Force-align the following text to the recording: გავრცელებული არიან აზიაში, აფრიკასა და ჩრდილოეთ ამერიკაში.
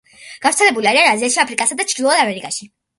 გავრცელებული 0.45 0.91
არიან 0.93 1.11
აზიაში, 1.11 1.39
აფრიკასა 1.47 1.81
და 1.85 1.91
ჩრდილოეთ 1.95 2.27
ამერიკაში. 2.27 2.75